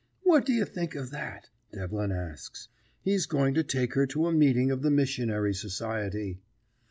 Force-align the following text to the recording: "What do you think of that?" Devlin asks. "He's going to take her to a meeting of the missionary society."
"What 0.23 0.47
do 0.47 0.51
you 0.53 0.65
think 0.65 0.95
of 0.95 1.11
that?" 1.11 1.51
Devlin 1.71 2.11
asks. 2.11 2.69
"He's 3.03 3.27
going 3.27 3.53
to 3.53 3.61
take 3.63 3.93
her 3.93 4.07
to 4.07 4.25
a 4.25 4.31
meeting 4.33 4.71
of 4.71 4.81
the 4.81 4.89
missionary 4.89 5.53
society." 5.53 6.39